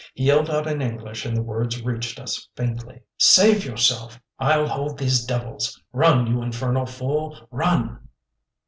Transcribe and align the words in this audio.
He 0.15 0.23
yelled 0.23 0.49
out 0.49 0.65
in 0.65 0.81
English 0.81 1.27
and 1.27 1.37
the 1.37 1.43
words 1.43 1.83
reached 1.83 2.19
us 2.19 2.49
faintly: 2.55 3.03
"Save 3.19 3.63
yourself! 3.63 4.19
I'll 4.39 4.67
hold 4.67 4.97
these 4.97 5.23
devils. 5.23 5.79
Run, 5.93 6.25
you 6.25 6.41
infernal 6.41 6.87
fool, 6.87 7.37
run!" 7.51 7.99